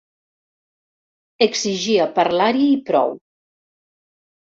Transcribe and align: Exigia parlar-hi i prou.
Exigia 1.47 2.09
parlar-hi 2.19 2.67
i 2.73 2.83
prou. 2.91 3.19